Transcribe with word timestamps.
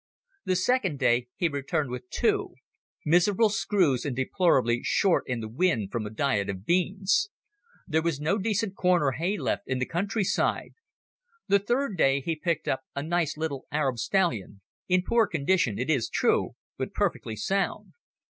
The 0.45 0.55
second 0.55 0.97
day 0.97 1.27
he 1.35 1.47
returned 1.47 1.91
with 1.91 2.09
two—miserable 2.09 3.49
screws 3.49 4.03
and 4.03 4.15
deplorably 4.15 4.81
short 4.83 5.25
in 5.27 5.41
the 5.41 5.47
wind 5.47 5.91
from 5.91 6.07
a 6.07 6.09
diet 6.09 6.49
of 6.49 6.65
beans. 6.65 7.29
There 7.87 8.01
was 8.01 8.19
no 8.19 8.39
decent 8.39 8.75
corn 8.75 9.03
or 9.03 9.11
hay 9.11 9.37
left 9.37 9.67
in 9.67 9.77
the 9.77 9.85
countryside. 9.85 10.73
The 11.47 11.59
third 11.59 11.97
day 11.97 12.19
he 12.19 12.35
picked 12.35 12.67
up 12.67 12.81
a 12.95 13.03
nice 13.03 13.37
little 13.37 13.67
Arab 13.71 13.99
stallion: 13.99 14.61
in 14.87 15.03
poor 15.07 15.27
condition, 15.27 15.77
it 15.77 15.91
is 15.91 16.09
true, 16.09 16.55
but 16.79 16.93
perfectly 16.95 17.35
sound. 17.35 17.93